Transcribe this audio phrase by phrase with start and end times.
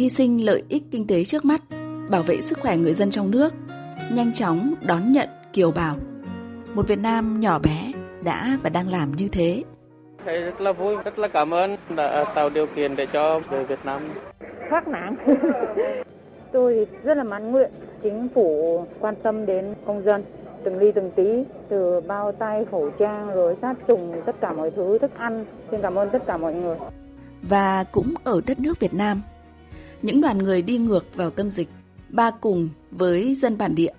[0.00, 1.62] hy sinh lợi ích kinh tế trước mắt,
[2.10, 3.54] bảo vệ sức khỏe người dân trong nước,
[4.12, 5.96] nhanh chóng đón nhận kiều bào.
[6.74, 7.92] Một Việt Nam nhỏ bé
[8.24, 9.62] đã và đang làm như thế.
[10.24, 13.64] Thầy rất là vui, rất là cảm ơn đã tạo điều kiện để cho về
[13.64, 14.02] Việt Nam.
[14.70, 15.16] Thoát nạn.
[16.52, 17.70] Tôi rất là mãn nguyện
[18.02, 20.24] chính phủ quan tâm đến công dân
[20.64, 24.70] từng ly từng tí từ bao tay khẩu trang rồi sát trùng tất cả mọi
[24.70, 26.76] thứ thức ăn xin cảm ơn tất cả mọi người
[27.42, 29.22] và cũng ở đất nước Việt Nam
[30.02, 31.68] những đoàn người đi ngược vào tâm dịch
[32.08, 33.92] ba cùng với dân bản địa.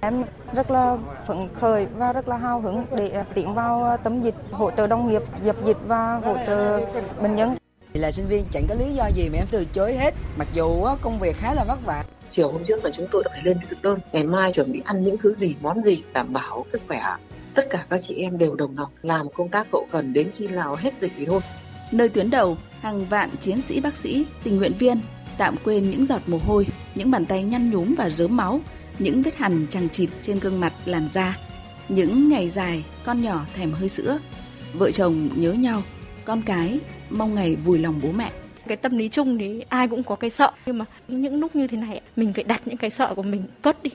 [0.00, 0.24] Em
[0.54, 4.70] rất là phấn khởi và rất là hào hứng để tiến vào tấm dịch hỗ
[4.70, 6.86] trợ đồng nghiệp dập dịch và hỗ trợ
[7.22, 7.56] bệnh nhân.
[7.92, 10.86] Là sinh viên chẳng có lý do gì mà em từ chối hết, mặc dù
[11.00, 12.04] công việc khá là vất vả.
[12.32, 14.82] Chiều hôm trước là chúng tôi đã phải lên thực đơn ngày mai chuẩn bị
[14.84, 17.02] ăn những thứ gì món gì đảm bảo sức khỏe.
[17.54, 20.48] Tất cả các chị em đều đồng lòng làm công tác hậu cần đến khi
[20.48, 21.40] nào hết dịch thì thôi.
[21.92, 25.00] Nơi tuyến đầu hàng vạn chiến sĩ bác sĩ tình nguyện viên
[25.38, 28.60] tạm quên những giọt mồ hôi những bàn tay nhăn nhúm và rớm máu
[28.98, 31.36] những vết hằn chằng chịt trên gương mặt làn da
[31.88, 34.18] những ngày dài con nhỏ thèm hơi sữa.
[34.74, 35.82] Vợ chồng nhớ nhau
[36.24, 38.30] con cái mong ngày vùi lòng bố mẹ.
[38.66, 41.66] Cái tâm lý chung thì ai cũng có cái sợ nhưng mà những lúc như
[41.66, 43.90] thế này mình phải đặt những cái sợ của mình cất đi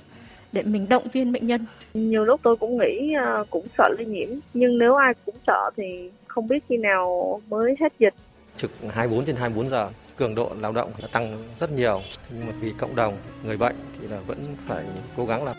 [0.51, 1.65] để mình động viên bệnh nhân.
[1.93, 5.71] Nhiều lúc tôi cũng nghĩ à, cũng sợ lây nhiễm nhưng nếu ai cũng sợ
[5.77, 8.13] thì không biết khi nào mới hết dịch.
[8.57, 9.89] Trực 24 trên 24 giờ
[10.21, 14.07] cường độ lao động tăng rất nhiều nhưng mà vì cộng đồng người bệnh thì
[14.07, 14.83] là vẫn phải
[15.17, 15.55] cố gắng làm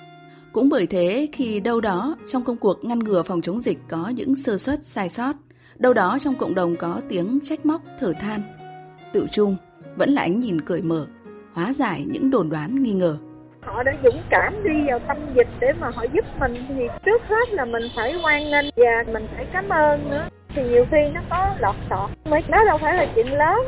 [0.52, 4.12] cũng bởi thế khi đâu đó trong công cuộc ngăn ngừa phòng chống dịch có
[4.14, 5.32] những sơ suất sai sót
[5.77, 8.42] đâu đó trong cộng đồng có tiếng trách móc thở than
[9.12, 9.56] tự trung
[9.96, 11.06] vẫn là ánh nhìn cởi mở,
[11.54, 13.16] hóa giải những đồn đoán nghi ngờ.
[13.60, 17.22] Họ đã dũng cảm đi vào tâm dịch để mà họ giúp mình thì trước
[17.28, 20.28] hết là mình phải hoan nghênh và mình phải cảm ơn nữa.
[20.56, 23.58] Thì nhiều khi nó có lọt sọt, mới nó đâu phải là chuyện lớn.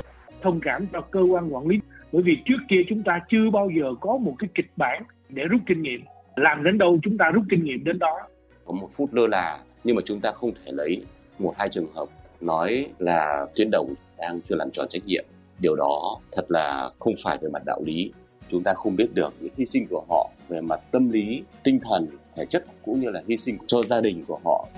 [0.45, 1.81] Thông cảm cho cơ quan quản lý.
[2.13, 5.43] Bởi vì trước kia chúng ta chưa bao giờ có một cái kịch bản để
[5.45, 6.01] rút kinh nghiệm.
[6.37, 8.21] Làm đến đâu chúng ta rút kinh nghiệm đến đó.
[8.65, 11.05] Có một phút lơ là nhưng mà chúng ta không thể lấy
[11.39, 12.09] một hai trường hợp
[12.41, 13.89] nói là tuyến đầu
[14.19, 15.25] đang chưa làm tròn trách nhiệm.
[15.59, 18.13] Điều đó thật là không phải về mặt đạo lý.
[18.51, 21.81] Chúng ta không biết được những hy sinh của họ về mặt tâm lý tinh
[21.83, 24.69] thần thể chất cũng như là hy sinh cho gia đình của họ.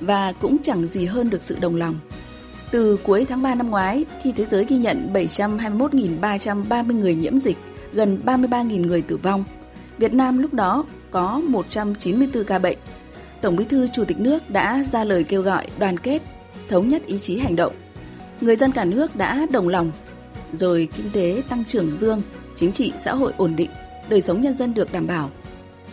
[0.00, 1.94] Và cũng chẳng gì hơn được sự đồng lòng
[2.70, 7.56] từ cuối tháng 3 năm ngoái, khi thế giới ghi nhận 721.330 người nhiễm dịch,
[7.92, 9.44] gần 33.000 người tử vong,
[9.98, 12.78] Việt Nam lúc đó có 194 ca bệnh.
[13.40, 16.22] Tổng Bí thư Chủ tịch nước đã ra lời kêu gọi đoàn kết,
[16.68, 17.72] thống nhất ý chí hành động.
[18.40, 19.90] Người dân cả nước đã đồng lòng
[20.52, 22.22] rồi kinh tế tăng trưởng dương,
[22.54, 23.70] chính trị xã hội ổn định,
[24.08, 25.30] đời sống nhân dân được đảm bảo.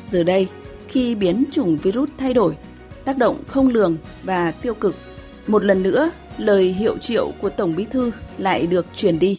[0.08, 0.48] Giờ đây,
[0.88, 2.56] khi biến chủng virus thay đổi,
[3.06, 4.96] tác động không lường và tiêu cực,
[5.48, 9.38] một lần nữa lời hiệu triệu của Tổng Bí thư lại được truyền đi.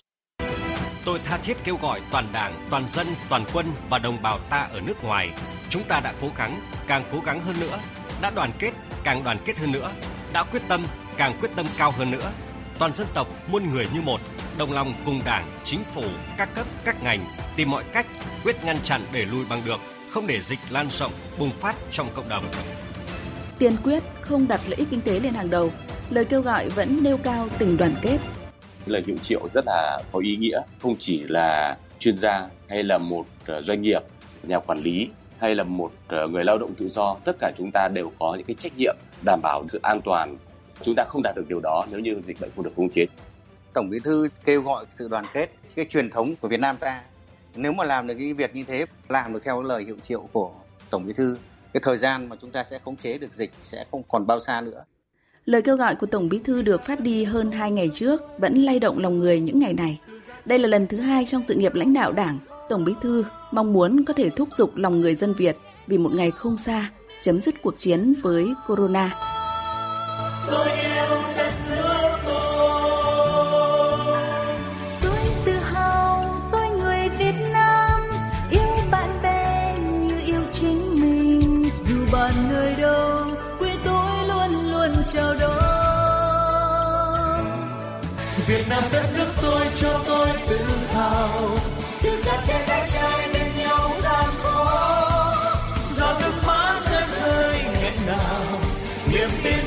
[1.04, 4.68] Tôi tha thiết kêu gọi toàn Đảng, toàn dân, toàn quân và đồng bào ta
[4.72, 5.30] ở nước ngoài,
[5.68, 7.78] chúng ta đã cố gắng, càng cố gắng hơn nữa,
[8.20, 8.72] đã đoàn kết,
[9.04, 9.92] càng đoàn kết hơn nữa,
[10.32, 10.86] đã quyết tâm,
[11.16, 12.32] càng quyết tâm cao hơn nữa.
[12.78, 14.20] Toàn dân tộc muôn người như một,
[14.58, 16.04] đồng lòng cùng Đảng, Chính phủ,
[16.36, 17.26] các cấp, các ngành
[17.56, 18.06] tìm mọi cách
[18.44, 19.80] quyết ngăn chặn đẩy lùi bằng được,
[20.10, 22.44] không để dịch lan rộng, bùng phát trong cộng đồng.
[23.58, 25.72] Tiên quyết không đặt lợi ích kinh tế lên hàng đầu,
[26.10, 28.18] lời kêu gọi vẫn nêu cao tình đoàn kết.
[28.86, 32.98] Lời hiệu triệu rất là có ý nghĩa, không chỉ là chuyên gia hay là
[32.98, 34.00] một ờ, doanh nghiệp,
[34.42, 35.08] nhà quản lý
[35.38, 38.34] hay là một ờ, người lao động tự do, tất cả chúng ta đều có
[38.34, 40.36] những cái trách nhiệm đảm bảo sự an toàn.
[40.82, 43.06] Chúng ta không đạt được điều đó nếu như dịch bệnh không được khống chế.
[43.72, 47.02] Tổng Bí thư kêu gọi sự đoàn kết, cái truyền thống của Việt Nam ta.
[47.54, 50.50] Nếu mà làm được cái việc như thế, làm được theo lời hiệu triệu của
[50.90, 51.38] Tổng Bí thư,
[51.72, 54.40] cái thời gian mà chúng ta sẽ khống chế được dịch sẽ không còn bao
[54.40, 54.84] xa nữa.
[55.46, 58.54] Lời kêu gọi của Tổng Bí thư được phát đi hơn 2 ngày trước vẫn
[58.54, 60.00] lay động lòng người những ngày này.
[60.44, 63.72] Đây là lần thứ hai trong sự nghiệp lãnh đạo Đảng, Tổng Bí thư mong
[63.72, 66.90] muốn có thể thúc giục lòng người dân Việt vì một ngày không xa
[67.20, 69.14] chấm dứt cuộc chiến với corona.
[70.50, 72.78] Tôi yêu đất nước tôi,
[75.02, 78.00] tôi tự hào tôi người Việt Nam,
[78.50, 78.60] yêu
[78.90, 83.25] bạn bè như yêu chính mình dù bản nơi đâu
[85.12, 85.56] chào đón.
[88.46, 90.58] Việt Nam đất nước tôi cho tôi tự
[90.94, 91.58] hào.
[92.02, 95.10] Từ ra trên đất trời đến nhau gian khó.
[95.92, 98.60] Do nước mắt rơi rơi nghẹn ngào.
[99.12, 99.65] Niềm tin